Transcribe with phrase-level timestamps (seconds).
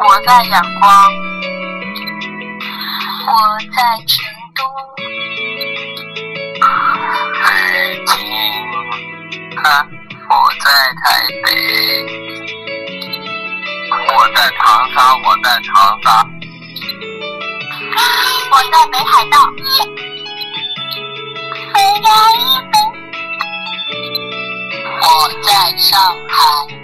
[0.00, 0.90] 我在阳光，
[3.28, 3.30] 我
[3.72, 4.16] 在成
[4.56, 4.60] 都，
[7.44, 7.46] 北
[8.06, 8.16] 京，
[9.62, 9.86] 啊，
[10.28, 10.66] 我在
[11.04, 11.06] 台
[11.44, 11.46] 北，
[14.08, 14.60] 我在长
[14.92, 15.70] 沙，我在长
[16.02, 16.06] 沙，
[18.50, 19.36] 我在北海道，
[21.72, 22.08] 飞呀
[22.40, 22.40] 一
[22.72, 22.74] 飞，
[25.00, 25.06] 我
[25.42, 25.86] 在上
[26.28, 26.77] 海。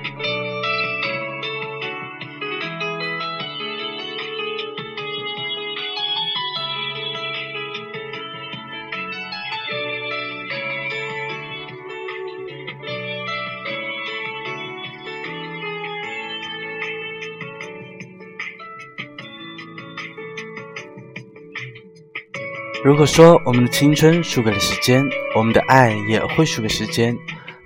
[22.85, 25.02] 如果说我们的青春输给了时间，
[25.35, 27.16] 我们的爱也会输给时间，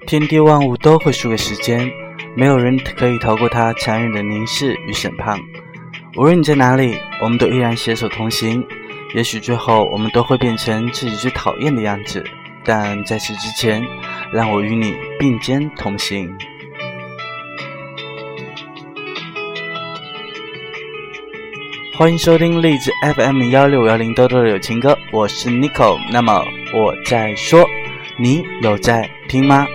[0.06, 1.91] 天地万物都会输给时间，
[2.36, 5.36] 没有人可以逃过它残忍的凝视与审判。
[6.16, 8.64] 无论你在哪里，我们都依然携手同行。
[9.12, 12.22] 也许最后我们都会变成自己最讨厌的样子，
[12.62, 13.82] 但在此之前，
[14.32, 16.32] 让我与你并肩同行。
[21.98, 25.98] 欢迎收听荔枝 FM 幺六幺零豆豆的友情歌，我是 Nico。
[26.12, 27.68] 那么我在说，
[28.16, 29.66] 你有在听吗？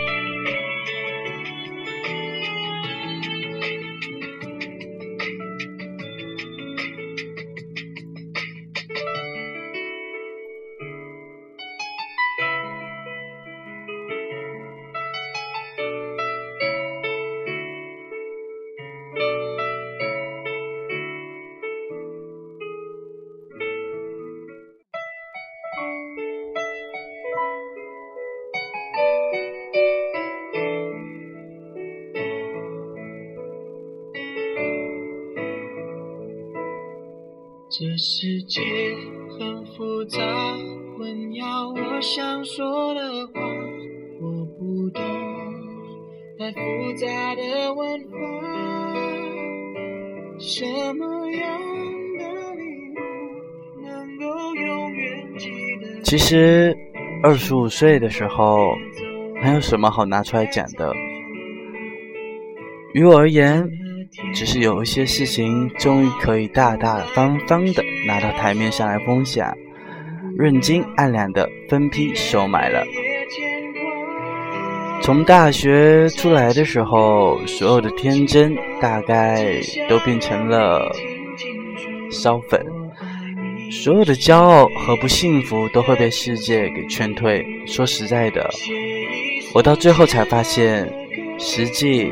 [37.76, 38.62] 这世界
[39.32, 40.20] 很复杂，
[40.96, 43.34] 混淆我想说的话。
[44.22, 45.02] 我不懂
[46.38, 46.60] 太复
[46.94, 48.16] 杂的文化，
[50.38, 50.64] 什
[50.94, 51.60] 么样
[52.20, 52.64] 的礼
[52.94, 53.02] 物
[53.82, 55.50] 能够永远记
[55.82, 56.00] 得？
[56.04, 56.78] 其实，
[57.24, 58.72] 二十五岁的时候，
[59.42, 60.94] 没有什么好拿出来讲的。
[62.94, 63.68] 于我而言。
[64.36, 69.56] 只是有一些事情，终于可以大大方方的拿到台面上来分享，
[70.38, 72.84] 认金按两的分批收买了。
[75.02, 79.60] 从大学出来的时候，所有的天真大概
[79.90, 80.90] 都变成了
[82.12, 82.66] 烧粉，
[83.72, 87.46] 所有的骄傲和不幸福都会被世界给劝退。
[87.66, 88.50] 说实在的，
[89.54, 90.88] 我到最后才发现，
[91.40, 92.12] 实际。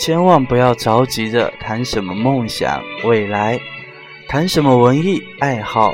[0.00, 3.60] 千万不要着急着谈什么梦想、未来，
[4.26, 5.92] 谈什么文艺爱好。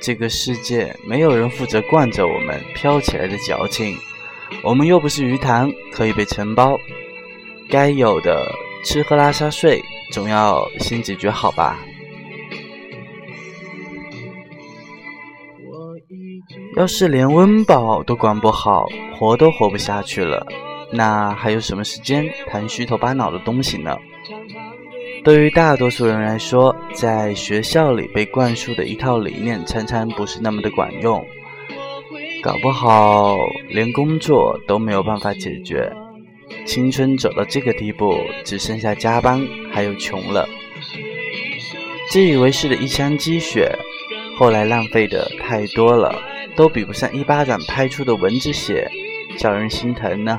[0.00, 3.94] 这个世界没有人负责惯着我们飘起来的矫情，
[4.64, 6.80] 我们又不是鱼塘，可以被承包。
[7.68, 8.50] 该有的
[8.86, 11.78] 吃喝拉撒睡，总要先解决好吧。
[16.78, 20.46] 要是连温饱都管不好，活都活不下去了。
[20.92, 23.96] 那还有什么时间谈虚头巴脑的东西呢？
[25.24, 31.24] 对于大多数人来说，在学校里被灌输的一套理念，常常不是那么的管用，
[32.42, 35.90] 搞不好连工作都没有办法解决。
[36.66, 39.40] 青春走到这个地步，只剩下加班，
[39.72, 40.48] 还有穷了。
[42.10, 43.72] 自以为是的一腔积血，
[44.36, 46.14] 后来浪费的太多了，
[46.56, 48.90] 都比不上一巴掌拍出的蚊子血，
[49.38, 50.38] 叫人心疼呢。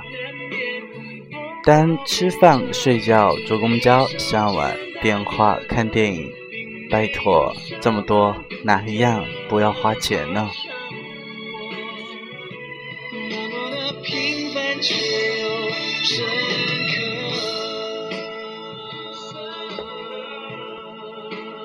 [1.66, 4.70] 单吃饭、睡觉、坐公交、上网、
[5.02, 6.30] 电话、看电影，
[6.92, 10.50] 拜托，这么多哪一样不要花钱呢？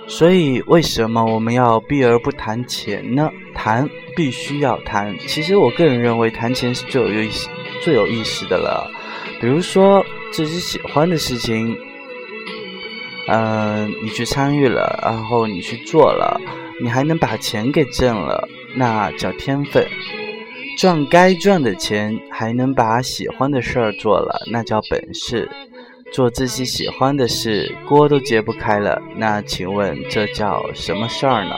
[0.07, 3.29] 所以，为什么我们要避而不谈钱呢？
[3.53, 5.17] 谈必须要谈。
[5.27, 7.49] 其实，我个人认为，谈钱是最有意思、
[7.83, 8.89] 最有意思的了。
[9.41, 11.77] 比如说自己喜欢的事情，
[13.29, 16.41] 嗯，你去参与了，然后你去做了，
[16.83, 19.85] 你还能把钱给挣了，那叫天分；
[20.77, 25.47] 赚该赚的钱，还能把喜欢的事儿做了，那叫本事；
[26.13, 31.55] 做自己喜欢的事，锅都揭不开了，那请问这叫什么事儿呢？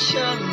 [0.00, 0.49] 明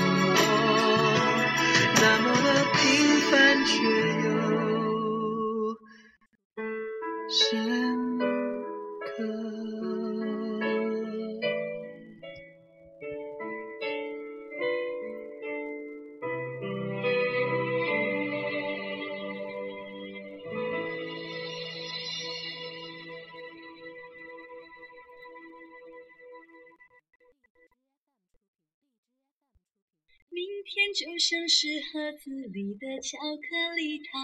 [30.98, 34.20] 就像是盒子里的巧克力糖，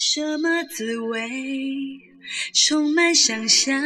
[0.00, 1.30] 什么滋味？
[2.52, 3.80] 充满想象。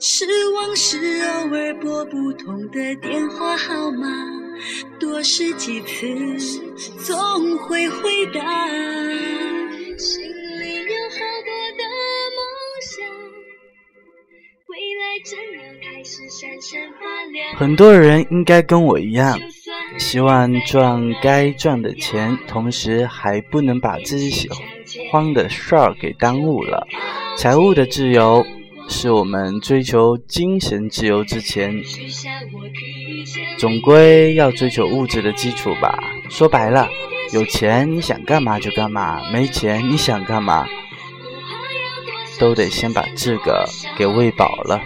[0.00, 0.24] 失
[0.54, 4.06] 望是偶尔拨不通的电话号码，
[5.00, 6.06] 多试几次，
[7.04, 8.68] 总会回答。
[9.98, 11.82] 心里有好多的
[12.36, 12.38] 梦
[12.80, 13.02] 想，
[14.68, 17.56] 未来正要开始闪闪发亮。
[17.56, 19.36] 很多人应该跟我一样。
[20.00, 24.48] 希望赚该赚的钱，同时还不能把自己喜
[25.12, 26.88] 欢的事儿给耽误了。
[27.36, 28.44] 财务的自由
[28.88, 31.80] 是我们追求精神自由之前，
[33.58, 36.02] 总归要追求物质的基础吧。
[36.28, 36.88] 说白了，
[37.32, 40.66] 有钱你想干嘛就干嘛，没钱你想干嘛，
[42.38, 44.80] 都得先把这个给喂饱了。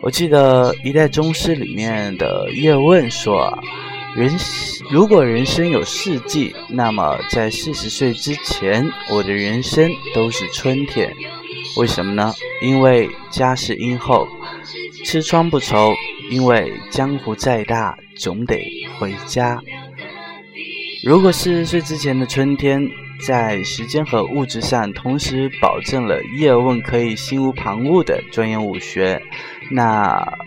[0.00, 3.52] 我记得《一代宗师》里面的叶问说
[4.16, 4.30] ：“人
[4.90, 11.12] 如果人生有四季，那么在四十岁之前，我的人生都是春天。
[11.76, 12.32] 为什么呢？
[12.62, 14.26] 因为家是殷厚，
[15.04, 15.92] 吃穿不愁。
[16.30, 18.62] 因为江湖再大，总得
[18.98, 19.58] 回家。
[21.02, 22.86] 如果四十岁之前的春天，
[23.20, 29.20] 在时间和物质上同时保证了叶问可以心无旁骛地钻研武学。”
[29.70, 30.38] 那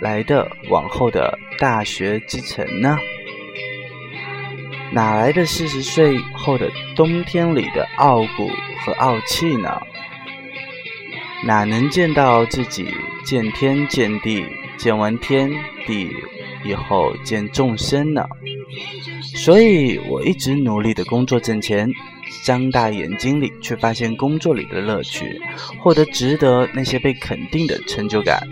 [0.00, 2.98] 来的往后的大学之城呢？
[4.92, 8.48] 哪来的四十岁后的冬天里的傲骨
[8.84, 9.80] 和傲气呢？
[11.44, 12.88] 哪能见到自己
[13.24, 14.44] 见天见地，
[14.76, 15.50] 见完天
[15.86, 16.10] 地
[16.64, 18.26] 以后见众生呢？
[19.36, 21.88] 所以我一直努力的工作挣钱，
[22.42, 25.40] 张大眼睛里却发现工作里的乐趣，
[25.78, 28.42] 获得值得那些被肯定的成就感。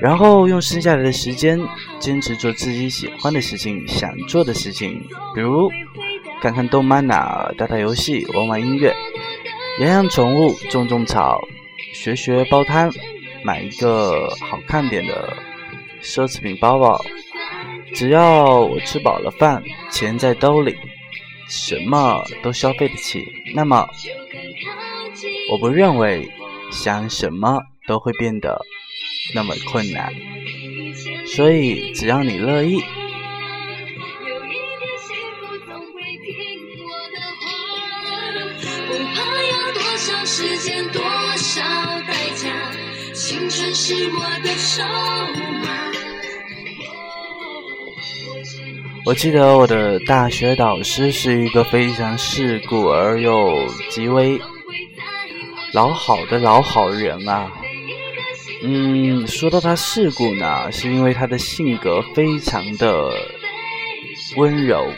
[0.00, 1.60] 然后用剩下来的时间，
[2.00, 5.00] 坚持做自己喜欢的事情、想做的事情，
[5.34, 5.70] 比如
[6.42, 8.94] 看看动漫呐，打打游戏，玩玩音乐，
[9.80, 11.40] 养养宠物，种种草，
[11.92, 12.90] 学学包摊，
[13.44, 15.36] 买一个好看点的
[16.02, 17.00] 奢侈品包包。
[17.94, 20.76] 只要我吃饱了饭，钱在兜里，
[21.48, 23.24] 什么都消费得起，
[23.54, 23.88] 那么
[25.50, 26.28] 我不认为
[26.70, 28.60] 想什么都会变得。
[29.34, 30.12] 那么困难，
[31.26, 32.84] 所以只要你乐意。
[38.86, 39.14] 我
[49.06, 54.40] 我记得我的大学导师是一个非常世故而又极为
[55.74, 57.52] 老好的老好人啊。
[58.62, 63.12] 嗯，说到他世故呢，是因为他的性格非常的
[64.38, 64.90] 温柔，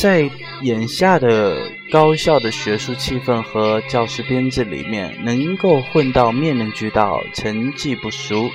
[0.00, 0.30] 在
[0.62, 8.48] 眼下的高校的学术气氛和教师编制里面，能够混到面面俱到，成绩不俗。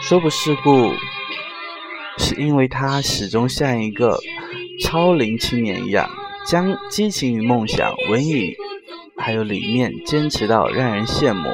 [0.00, 0.94] 说不世故，
[2.20, 4.16] 是因为他始终像一个
[4.84, 6.08] 超龄青年一样，
[6.46, 8.54] 将激情与梦想、文艺
[9.16, 11.48] 还有理念坚持到让人羡慕。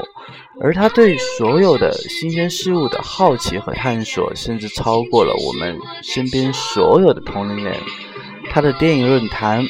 [0.60, 7.76] 而他对所有的新鲜事物的好奇和探索，甚至超过了我们身边所有的同龄人。
[8.50, 9.62] 他的电影论坛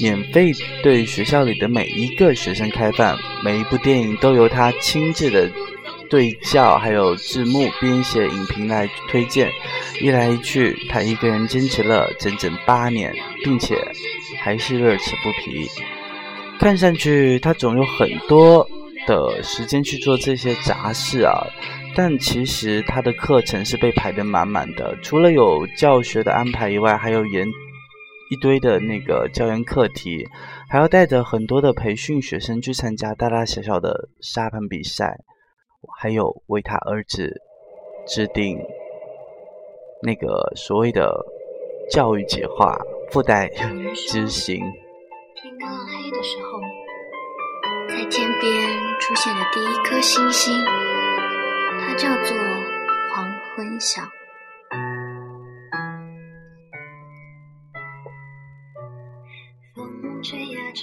[0.00, 0.52] 免费
[0.82, 5.50] 对学校里的每一个学生开放，每一部电影都由他亲自的
[6.08, 9.50] 对教，还有字幕编写影评来推荐。
[10.00, 13.76] 一来一去，他一个人坚持了整整八年，并且
[14.42, 15.68] 还是乐此不疲。
[16.58, 18.68] 看上去他总有很多。
[19.06, 21.32] 的时间去做这些杂事啊。
[21.96, 27.48] 但其实他的课程是被排得满满的，除了有教学的安排以外，还有研
[28.30, 30.28] 一堆的那个教研课题，
[30.68, 35.16] 还要带着很多的培训学生去参加大大小小的沙盘比赛，
[36.00, 37.42] 还有为他儿子
[38.06, 38.56] 制定
[40.00, 41.26] 那个所谓的
[41.90, 42.78] 教育计划，
[43.10, 44.60] 附带执行。
[45.34, 46.60] 天刚黑的时候，
[47.88, 48.52] 在天边
[49.00, 50.54] 出现了第一颗星星。
[51.80, 52.36] 它叫做
[53.12, 53.26] 黄
[53.56, 54.02] 昏晓。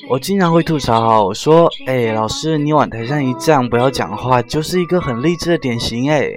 [0.07, 6.29] 我经常会吐槽我说：“哎，老师，你往台上一站，不要讲话，就是一个很励志的典型。”哎，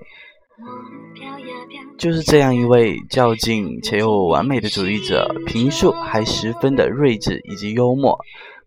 [1.98, 8.18] 就是这样一位较劲且又完美的主义者，评述还十分的睿智以及幽默，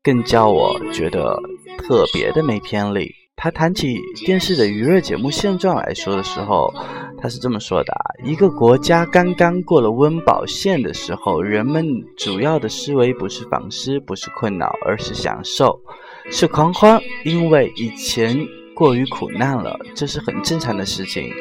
[0.03, 1.36] 更叫我觉得
[1.79, 3.12] 特别的没偏离。
[3.43, 6.71] 他谈起电视的娱乐节目现状来说的时候，
[7.17, 7.91] 他是这么说的：
[8.24, 11.83] 一个国家刚刚过了温饱线的时候，人们
[12.15, 15.81] 主要的思维不是反思，不是困扰，而是享受，
[16.29, 18.38] 是狂欢，因为以前
[18.75, 21.33] 过于苦难了，这是很正常的事情。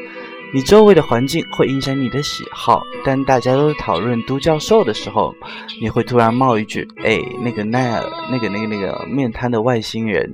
[0.54, 5.34] 你周围的环境会影响你的喜好，当大家都讨论都教授的时候，
[5.82, 10.26] 你会突然冒一句：“哎，那个奈尔，那个那个那个面瘫的外星人。”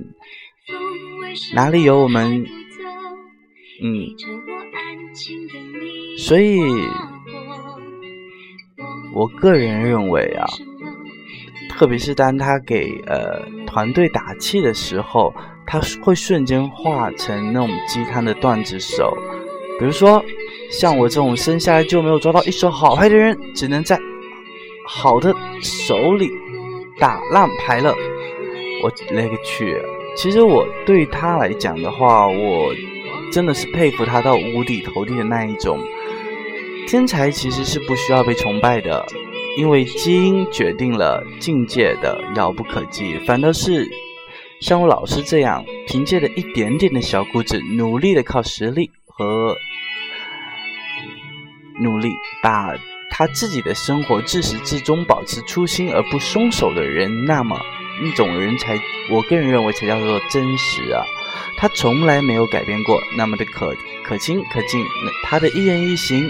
[1.53, 2.45] 哪里有我们？
[3.81, 4.07] 嗯，
[6.17, 6.59] 所以，
[9.13, 10.45] 我个人认为啊，
[11.69, 15.33] 特别是当他给呃团队打气的时候，
[15.65, 19.15] 他会瞬间化成那种鸡汤的段子手。
[19.79, 20.23] 比如说，
[20.71, 23.99] 像我这种生下来就没有抓到一手好牌的人，只能在
[24.87, 26.31] 好的手里
[26.99, 27.93] 打烂牌了。
[28.81, 29.79] 我勒个去！
[30.17, 32.73] 其实我对他来讲的话，我
[33.31, 35.79] 真的是佩服他到五体投地的那一种。
[36.87, 39.05] 天才其实是不需要被崇拜的，
[39.57, 43.19] 因为基因决定了境界的遥不可及。
[43.27, 43.87] 反倒是
[44.59, 49.55] 像我老师这样，凭借着一点点的小骨子，努力的靠实力和
[51.79, 52.09] 努力，
[52.41, 52.73] 把
[53.11, 57.55] 他自己的生活自始至终保持初心而不松手的人，那么。
[58.03, 58.77] 一种人才，
[59.09, 61.03] 我个人认为才叫做真实啊！
[61.57, 64.85] 他从来没有改变过，那么的可可亲可敬。
[65.23, 66.29] 他的一言一行，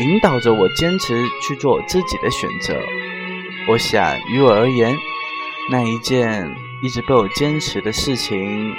[0.00, 2.80] 引导着我坚持去做自己的选择。
[3.68, 4.96] 我想，于我而言，
[5.70, 8.74] 那一件一直被我坚持的事情，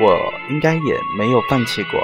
[0.00, 2.00] 我应该也没有放弃过。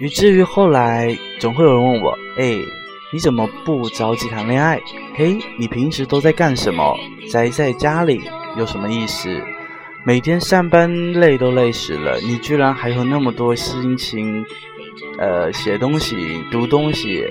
[0.00, 2.58] 以至于后来，总会有人问我：“哎，
[3.14, 4.78] 你怎么不着急谈恋爱？
[5.14, 6.94] 嘿，你平时都在干什么？
[7.32, 8.20] 宅在家里
[8.58, 9.42] 有什么意思？
[10.04, 14.44] 每天上班累都累死了，你居然还有那么多心情，
[15.18, 17.24] 呃，写东西、读东西。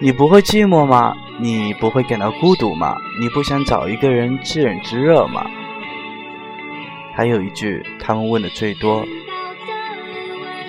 [0.00, 1.16] 你不会寂寞吗？
[1.40, 2.96] 你不会感到孤独吗？
[3.20, 5.44] 你不想找一个人知冷知热吗？”
[7.12, 9.04] 还有一句，他们问的最多。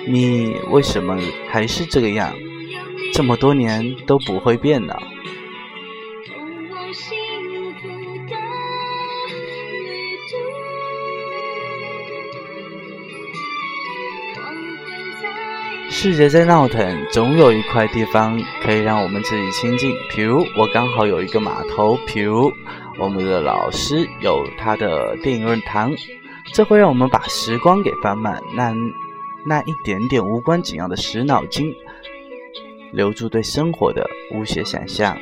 [0.06, 1.18] 你为什么
[1.50, 2.32] 还是这个样？
[3.12, 4.94] 这么多年都不会变呢？
[15.90, 19.94] 世界在闹腾，总有一块地方可以让我们自己亲近。
[20.10, 22.52] 比如我刚好有一个码头，比如
[22.98, 25.90] 我们的老师有他的电影论坛，
[26.52, 28.42] 这会让我们把时光给放慢。
[28.54, 28.74] 那。
[29.46, 31.74] 那一点点无关紧要的死脑筋，
[32.92, 35.16] 留住对生活的无邪想象。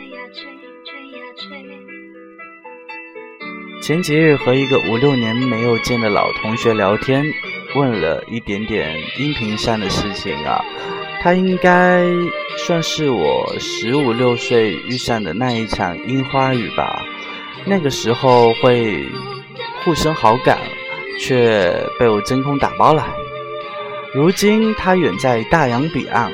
[3.82, 7.24] 前几日和一个五六年没有见的老同学聊天，
[7.74, 10.64] 问了一点点音频上的事情啊，
[11.20, 12.04] 他应该
[12.58, 17.02] 算是我十五六岁遇上的那一场樱花雨吧。
[17.64, 19.04] 那个时候会
[19.84, 20.58] 互生好感，
[21.18, 23.04] 却被我真空打包了。
[24.14, 26.30] 如今他远在大洋彼岸，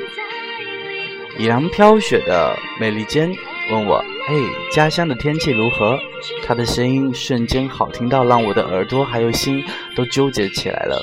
[1.39, 3.33] 已然飘雪的美利坚，
[3.71, 4.35] 问我：“嘿，
[4.73, 5.97] 家乡的天气如何？”
[6.45, 11.01] 他的声音瞬间好听到让我的耳朵还有心都纠结起来了。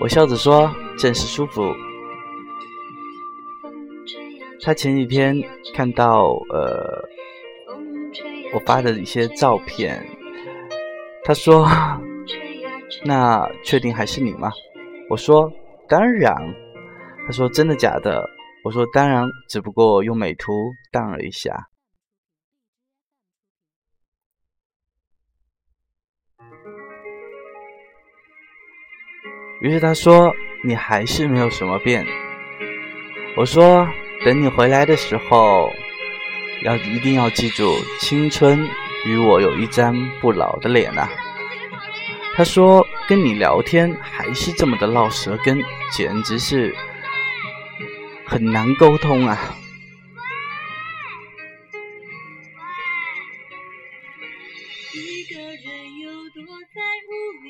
[0.00, 1.72] 我笑着说：“正是舒服。”
[4.62, 5.40] 他前几天
[5.74, 7.04] 看到呃
[8.52, 10.04] 我发的一些照片，
[11.22, 11.68] 他说
[13.06, 14.50] ：“那确定还是你吗？”
[15.08, 15.52] 我说。
[15.88, 16.34] 当然。
[17.26, 18.22] 他说真的假的？
[18.64, 21.68] 我说当然只不过用美图荡了一下。
[29.62, 32.06] 于是他说你还是没有什么变。
[33.38, 33.88] 我说
[34.24, 35.70] 等你回来的时候
[36.62, 38.68] 要一定要记住青春
[39.06, 41.08] 与我有一张不老的脸呐
[42.36, 45.62] 他说：“跟你聊天还是这么的唠舌根，
[45.92, 46.74] 简直是
[48.26, 49.56] 很难沟通啊。”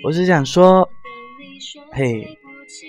[0.05, 0.87] 我只想说，
[1.93, 2.38] 嘿，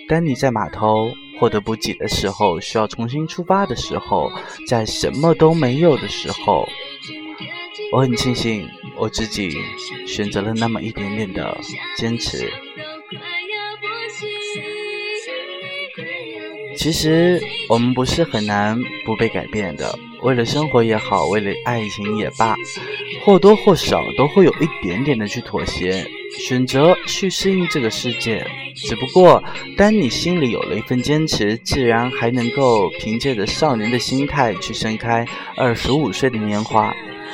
[0.09, 1.09] 当你在码头
[1.39, 4.29] 获得补给的时候，需要重新出发的时候，
[4.67, 6.67] 在什么都没有的时候，
[7.93, 9.51] 我很庆幸我自己
[10.07, 11.57] 选择了那么一点点的
[11.97, 12.49] 坚持。
[16.77, 22.55] 其实我们不是很难不被改变的，为了生活也好，为了爱情也罢，
[23.23, 26.05] 或多或少都会有一点点的去妥协，
[26.37, 28.45] 选择去适应这个世界。
[28.75, 29.41] 只不过，
[29.77, 35.25] 当你心里有了一份坚持，自然还能够凭借着少年的心态去盛开
[35.55, 36.93] 二十五岁的年华，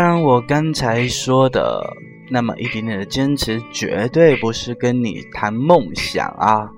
[0.00, 1.86] 当然，我刚才说的
[2.30, 6.70] 那么一点点的坚持，绝对不是跟你谈梦想啊，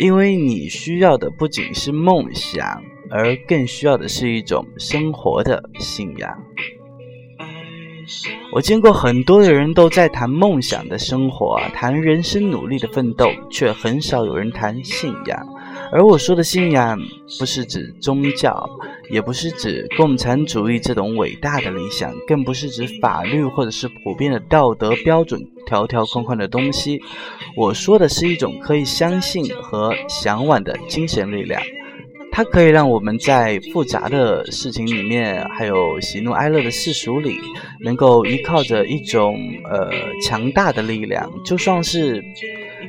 [0.00, 6.36] 因为你需要的不仅是梦想，而更需要的是一种生活的信仰。
[8.52, 15.46] 我见过很多的人都在谈梦想的生活，谈人生努力的奋斗，却很少有人谈信仰。
[15.92, 16.98] 而我说的信仰，
[17.38, 18.68] 不是指宗教。
[19.08, 27.00] 也不是指共产主义这种伟大的理想，更不是指法律或者是普遍的道德标准、条条框框的东西。
[27.56, 31.62] 我说的是一种可以相信和向往的精神力量，
[32.32, 37.38] 它可以让我们在复杂的事情里面，还有喜怒哀乐的世俗里，
[37.78, 39.38] 能够依靠着一种
[39.70, 39.88] 呃
[40.20, 42.20] 强大的力量，就算是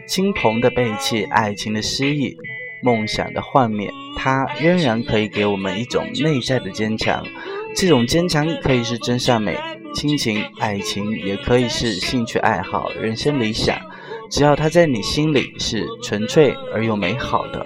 [0.07, 2.35] 亲朋的背弃、爱情的失意。
[2.81, 7.25] 梦想的幻灭，它仍然可以给我们一种内在的坚强。
[7.75, 9.57] 这种坚强可以是真善美、
[9.93, 13.77] 亲情、爱情，也可以是兴趣爱好、人生理想。
[14.29, 17.65] 只要它在你心里是纯粹而又美好的。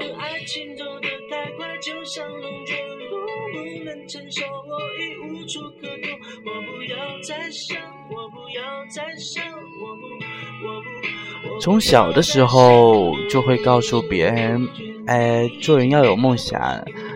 [11.59, 14.67] 从小的时候就会告诉别人。
[15.11, 16.57] 哎，做人要有梦想，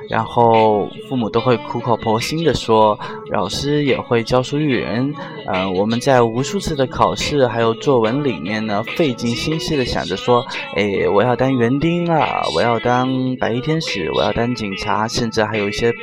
[0.09, 2.99] 然后父母都会苦口婆心的说，
[3.31, 5.13] 老师也会教书育人。
[5.47, 15.93] 嗯，我们在无数次的考试还有作文里面呢，费尽心思的想着说，哎，我要当园丁啊，我要当白衣天使，我要当警察，甚至还有一些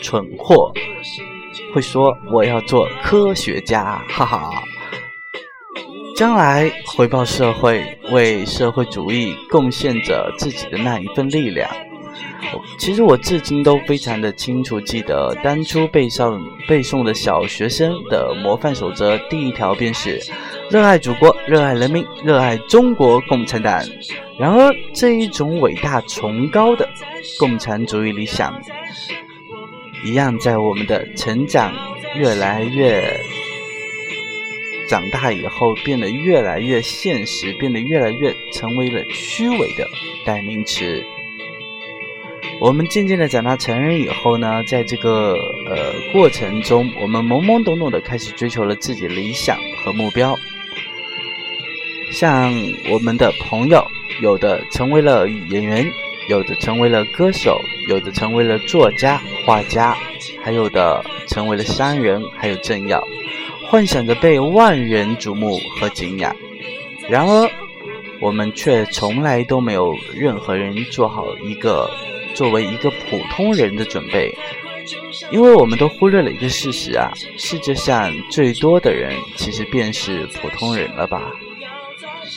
[0.00, 0.72] 蠢货
[1.74, 4.62] 会说我要做科学家，哈哈。
[6.20, 11.66] 将来回报社会，为社会主义贡献着自己的那一份力量。
[12.78, 20.20] 其实我至今都非常的清楚记得，当初背上背诵的小学生的模范守则，第一条便是
[20.70, 23.82] 热爱祖国、热爱人民、热爱中国共产党。
[24.38, 26.86] 然而，这一种伟大崇高的
[27.38, 28.60] 共产主义理想，
[30.04, 31.72] 一样在我们的成长
[32.14, 33.18] 越来越。
[34.90, 39.88] 长大以后变得越来越现实，变得越来越成为了虚伪的
[40.24, 41.00] 代名词。
[42.60, 45.34] 我们渐渐的长大成人以后呢，在这个
[45.68, 50.36] 呃过程中，我们懵懵懂懂的开始追求了自己理想和目标。
[52.10, 52.52] 像
[52.90, 53.86] 我们的朋友，
[54.20, 55.88] 有的成为了演员，
[56.28, 59.96] 有的成为了歌手，有的成为了作家、画家，
[60.42, 63.06] 还有的成为了商人，还有政要。
[63.70, 66.34] 幻想着被万人瞩目和敬仰，
[67.08, 67.48] 然而
[68.20, 71.88] 我们却从来都没有任何人做好一个
[72.34, 74.34] 作为一个普通人的准备，
[75.30, 81.30] 因为我们都忽略了一个事实啊，世界上最多的人其实便是普通人了吧。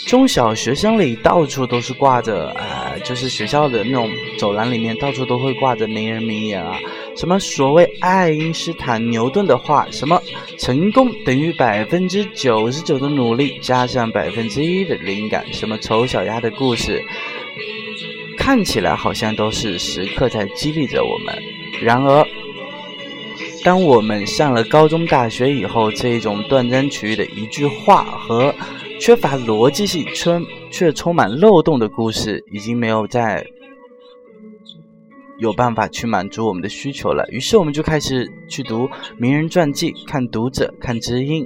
[0.06, 6.78] 中小学生里到处都是挂着，呃，就是学校的那种走廊里面到处都会挂着名人名言啊，
[7.16, 10.22] 什么所谓爱因斯坦、牛顿的话，什么
[10.58, 17.02] 成功等于百分之九十九的努力加上百分之一的灵感，什么丑小鸭的故事，
[18.38, 21.36] 看起来好像都是时刻在激励着我们。
[21.82, 22.26] 然而，
[23.64, 28.54] 当我们上了高中、大学以后，这种断章取义的一句话和
[29.00, 30.40] 缺乏逻辑性、却
[30.72, 33.46] 却充满漏洞的故事，已经没有在
[35.40, 37.28] 有办法去满足我们的需求了。
[37.32, 41.46] 于是，我们就开始去读名人传记，看读者，看知音。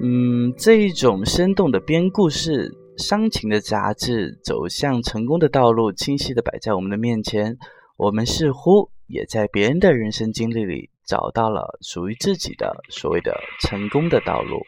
[0.00, 7.56] 嗯，这一种生动的编故事、伤情的杂志，走向成功的道路，清晰的摆在我们的面前。
[7.96, 14.60] 我们似乎也在别人的人生经历里，找到了属于自己的所谓的成功的道路。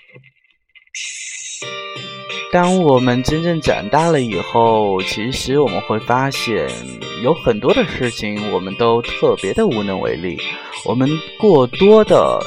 [2.52, 6.68] 当我们真正长大了以后，其实我们会发现，
[7.22, 10.36] 有很多的事情我们都特别的无能为力。
[10.84, 11.08] 我们
[11.38, 12.40] 过多的，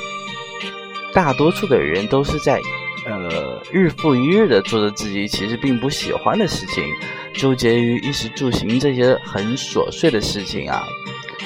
[1.14, 2.60] 大多数的人都是在，
[3.06, 6.84] 呃，日复一日的做着自己其实并不喜欢的事情，
[7.34, 10.84] 纠结于衣食住行这些很琐碎的事情啊。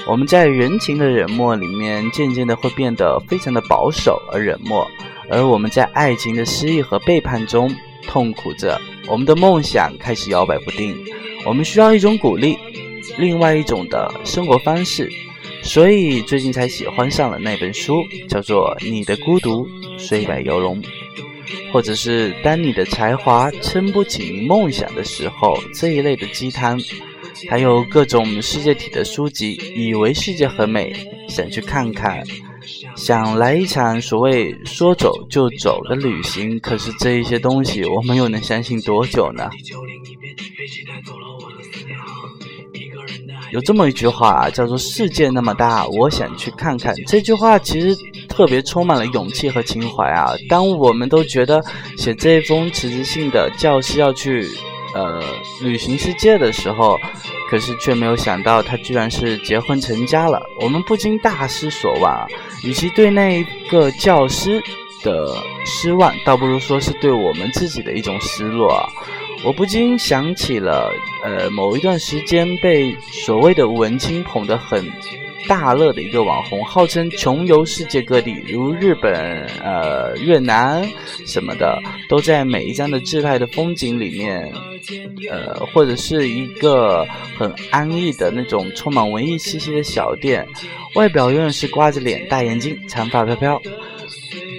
[0.08, 4.88] 我们在人情的冷漠里面，渐渐的会变得非常的保守而冷漠。
[5.30, 7.70] 而我们在爱情的失意和背叛中
[8.08, 10.98] 痛苦着，我们的梦想开始摇摆不定。
[11.46, 12.58] 我们需要一种鼓励，
[13.18, 15.10] 另外一种的生活方式。
[15.64, 19.68] 所以最近才喜欢上了那本书，叫做《你的孤独
[19.98, 20.82] 虽败犹荣》，
[21.74, 26.80] 或者是当你的才华撑不起梦想的时候这一类的鸡汤，
[27.50, 30.94] 还有各种世界体的书籍，以为世界很美，
[31.28, 32.24] 想去看看。
[32.96, 39.50] 想来一场所谓说走就走的旅行，可是这一些东西，我们又能相信多久呢？
[43.54, 46.94] 有这么一句话，叫做“世界那么大，我想去看看”。
[47.08, 47.96] 这句话其实
[48.28, 50.34] 特别充满了勇气和情怀啊！
[50.50, 51.64] 当我们都觉得
[51.98, 54.46] 写这封辞职信的教师要去
[54.94, 55.24] 呃
[55.62, 57.00] 旅行世界的时候，
[57.50, 60.42] 可是却没有想到，他居然是结婚成家了。
[60.62, 62.28] 我们不禁大失所望！
[62.64, 64.62] 与其对那一个教师
[65.04, 68.88] 的失望，倒不如说是对我们自己的一种失落！
[69.44, 70.92] 我不禁想起了，
[71.24, 74.84] 呃，某一段时间被所谓的文青捧得很。
[75.48, 79.14] 大乐的一个网红，号称穷游世界各地，如日本、
[79.64, 80.86] 呃越南
[81.26, 84.52] 什么的，都在每一张的自拍的风景里面，
[85.30, 87.06] 呃或者是一个
[87.38, 90.46] 很安逸的那种充满文艺气息的小店，
[90.96, 93.62] 外表永远是瓜着脸、大眼睛、长发飘飘，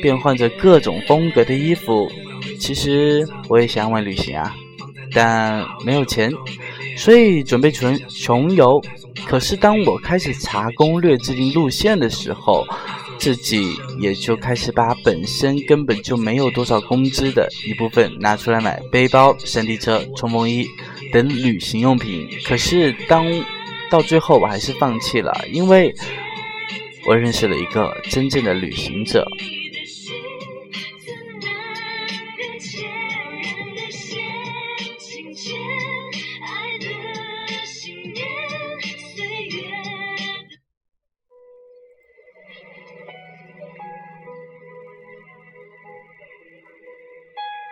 [0.01, 2.11] 变换着各种风格的衣服。
[2.59, 4.55] 其实我也想往旅行啊，
[5.13, 6.33] 但没有钱，
[6.97, 8.81] 所以准备穷穷游。
[9.27, 12.67] 可是当我开始查攻略、制定路线的时候，
[13.19, 20.67] 自己也就开始把本身根本就没有多少工资的一部分拿出来买背包、山地车、冲锋衣
[21.13, 22.29] 等旅行用品。
[22.45, 23.27] 可是当
[23.91, 25.95] 到最后，我还是放弃了，因为
[27.07, 29.27] 我认识了一个真正的旅行者。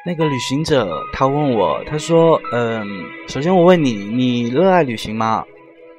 [0.06, 2.86] 那个旅行者他问我，他说：“嗯，
[3.26, 5.44] 首先我问你，你热爱旅行吗？”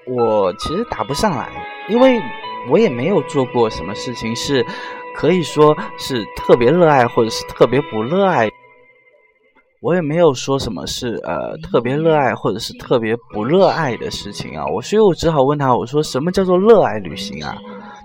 [0.07, 1.49] 我其实答不上来，
[1.89, 2.17] 因为
[2.69, 4.65] 我也没有做过什么事情是
[5.13, 8.49] 可以说是特别热爱，或者是特别不热爱。
[9.81, 14.65] 我也没有说什么是呃特别热爱，或者是特别不热爱的事情啊。
[14.67, 17.57] 我所以，我只好问他，我说什么叫做热爱旅行啊？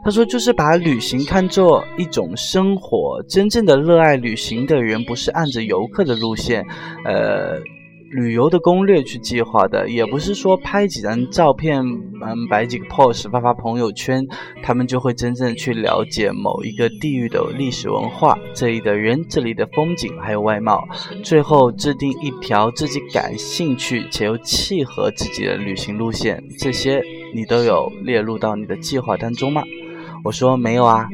[0.05, 6.67] 他说：“就是把旅行看作一种生活，真正的热爱旅行的人，不是按着游客的路线，
[7.05, 7.61] 呃，
[8.11, 14.27] 旅游的攻略去计划的，也不是说拍几张照片，嗯，摆几个 pose 发发朋友圈，
[14.61, 20.85] 他们就会真正去了解某一个地域的历史文化，这里的人，这里的风景，还有外貌，
[21.23, 26.43] 最后制定一条自己感兴趣且又契合自己的旅行路线。
[26.59, 27.01] 这些
[27.33, 29.63] 你都有列入到你的计划当中吗？”
[30.25, 31.07] 我说没有啊，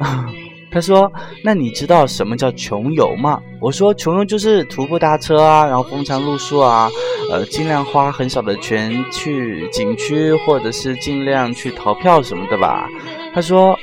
[0.70, 1.10] 他说
[1.42, 3.40] 那你知道什么叫穷游吗？
[3.60, 6.88] 我说穷游就是徒步搭车啊，然后风餐露宿啊，
[7.30, 12.86] 呃，尽量花很少的钱去景区，或者是尽量去逃票什么的吧。
[13.34, 13.78] 他说，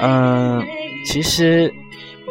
[0.00, 0.62] 嗯，
[1.06, 1.72] 其实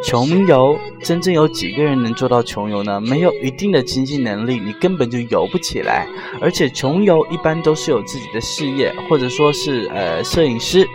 [0.02, 3.00] 穷游，真正有几个人能做到穷游呢？
[3.00, 6.06] 没有一定的经济能力，你根本就游不起来。
[6.40, 10.86] 而且穷游一般都是有自己的事业，或者说是呃摄影师，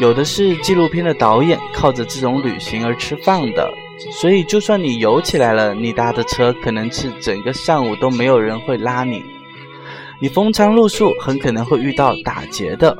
[0.00, 3.70] 有的是纪录片的导演，靠着这种旅行而吃饭的。
[4.10, 9.22] 所以，就算你游起来了，你搭的车可能是整个上午都没有人会拉你，
[10.20, 12.96] 你风餐露宿，很可能会遇到打劫的。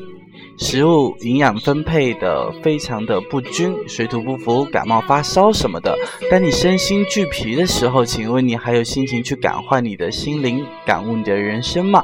[0.58, 5.94] 食物营养分配的非常的不均，水土不服，感冒发烧什么的。
[6.30, 12.02] 当你身心俱疲的时候，请问你还有心情去感化你的心灵，感悟你的人生吗？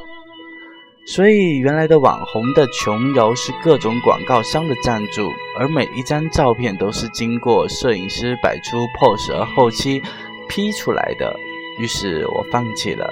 [1.07, 10.01] 所以，原来的网红的穷游是各种广告商的赞助，而每一张照片都是经过摄影师摆出 pose 而后期
[10.49, 11.35] P 出来的。
[11.81, 13.11] 于是我放弃了。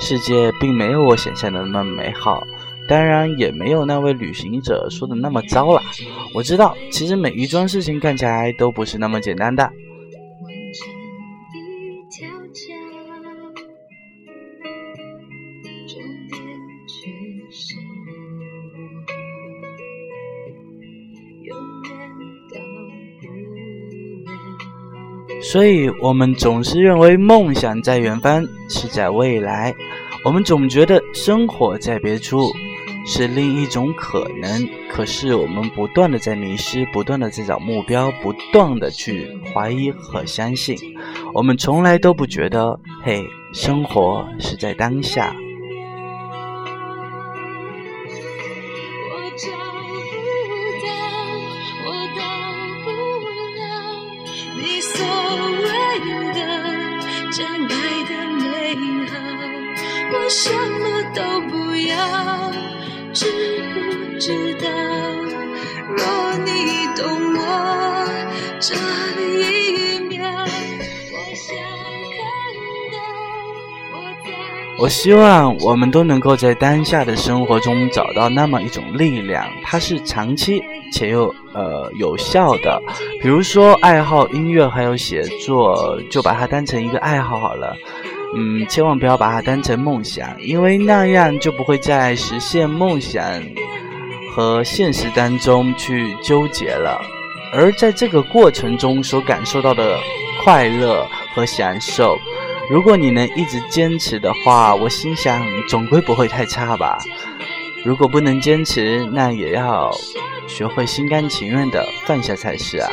[0.00, 2.42] 世界并没有我想象的那么美好。
[2.92, 5.80] 当然也没有那位旅行者说的那么糟了。
[6.34, 9.72] 我知道，其实每一桩事情看起来都不是那么简单的。
[25.40, 29.74] 所以，我们总是认为梦想在远方，是在未来。
[30.26, 32.52] 我们总觉得生活在别处。
[33.04, 40.76] 是另一种可能，可是我们不断的在迷失，不断的在找目标，不断的去怀疑和相信，
[41.34, 45.34] 我们从来都不觉得，嘿，生活是在当下。
[60.28, 61.94] 什么都不要
[63.12, 63.26] 知
[63.74, 64.68] 不知道，
[65.96, 66.04] 若
[66.44, 67.42] 你懂我
[74.78, 80.60] 我希望我们都能够在当下的生活中找到那么一种力量，它是长期
[80.92, 82.82] 且又呃有效的。
[83.20, 87.76] 比如说，爱好音乐还有写作，就把它当成一个爱好好了。
[88.34, 93.22] 嗯，千万不要把它当成梦想，因为那样就不会在实现梦想
[94.34, 97.00] 和现实当中去纠结了。
[97.52, 99.98] 而在这个过程中所感受到的
[100.42, 102.18] 快乐和享受。
[102.70, 106.96] 如果你能一直坚持的话，我心想总归不会太差吧。
[107.84, 109.90] 如果不能坚持，那也要
[110.46, 112.90] 学会心甘情愿的放下才是啊。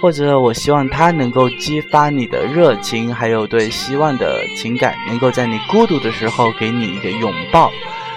[0.00, 7.72] 或者，我希望它能够激发你的热情，还有对希望的情感，能够在你孤独的时候给你一个拥抱，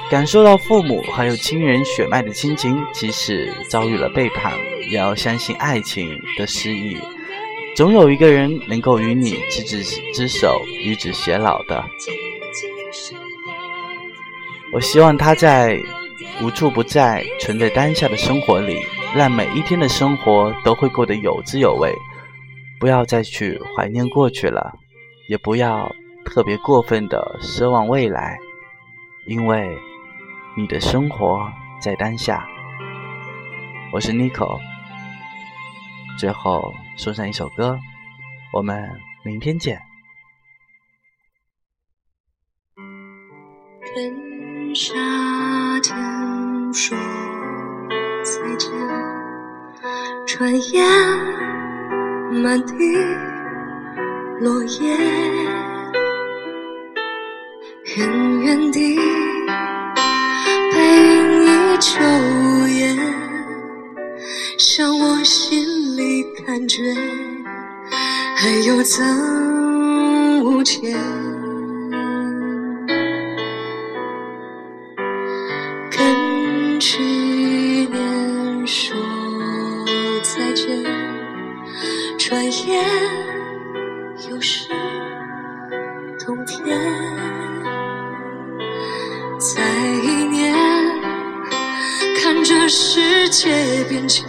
[0.10, 2.78] 感受到父母还有亲人血脉的亲情。
[2.94, 4.54] 即使遭遇了背叛，
[4.92, 6.98] 也要相信爱情的诗意。
[7.76, 9.82] 总有一个人能够与你执子
[10.14, 11.84] 之手，与子偕老的。
[14.74, 15.82] 我希望他在
[16.42, 18.78] 无处不在，存在当下的生活里，
[19.16, 21.94] 让每一天的生活都会过得有滋有味。
[22.80, 24.74] 不要再去怀念过去了，
[25.28, 25.92] 也不要
[26.26, 28.38] 特别过分的奢望未来，
[29.28, 29.78] 因为
[30.58, 32.48] 你的生活在当下。
[33.94, 34.60] 我是 Nico。
[36.18, 37.78] 最后送上一首歌，
[38.54, 38.90] 我们
[39.24, 39.80] 明天见。
[43.94, 44.94] 跟夏
[45.82, 46.98] 天说
[50.34, 50.88] 转眼
[52.32, 52.74] 满地
[54.40, 54.98] 落叶，
[57.98, 58.96] 远远地
[60.72, 61.48] 背影依
[61.82, 62.00] 旧
[62.40, 62.98] 无言，
[64.58, 65.82] 像我心。
[65.98, 66.96] 里感觉
[68.38, 70.98] 还有增无减，
[92.74, 94.26] 世界变迁。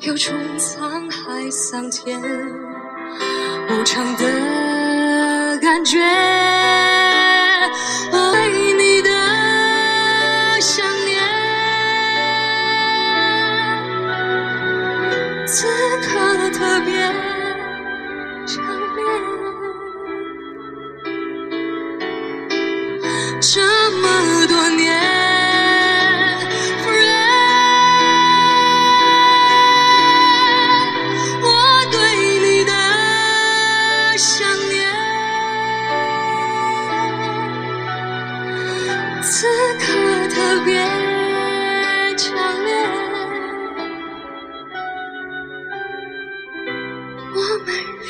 [0.00, 6.00] 有种沧海桑田无常的感觉，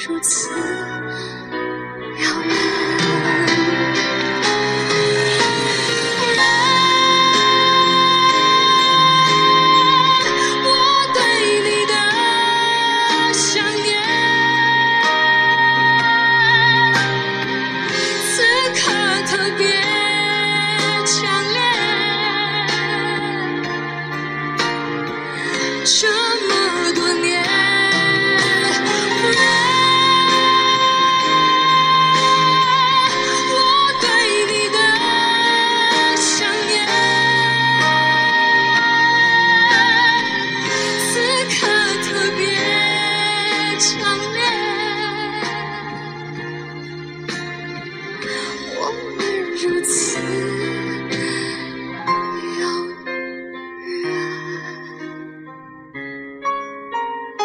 [0.07, 0.49] 如此
[2.21, 2.68] 遥远。